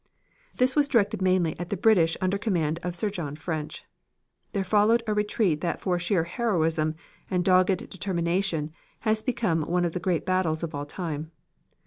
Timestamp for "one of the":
9.61-9.99